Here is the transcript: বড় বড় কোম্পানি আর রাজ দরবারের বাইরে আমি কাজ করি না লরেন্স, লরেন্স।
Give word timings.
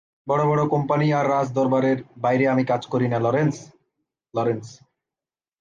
বড় 0.27 0.43
বড় 0.47 0.61
কোম্পানি 0.67 1.07
আর 1.13 1.25
রাজ 1.29 1.47
দরবারের 1.51 1.97
বাইরে 2.17 2.45
আমি 2.47 2.63
কাজ 2.65 2.81
করি 2.87 3.07
না 3.07 3.19
লরেন্স, 3.19 3.55
লরেন্স। 4.33 4.65